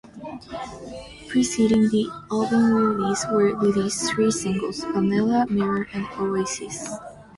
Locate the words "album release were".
2.31-3.55